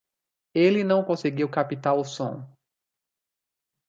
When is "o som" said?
1.95-2.43